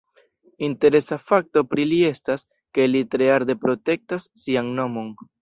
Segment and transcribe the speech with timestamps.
[0.67, 2.45] Interesa fakto pri li estas,
[2.79, 5.15] ke li tre arde protektas sian nomon.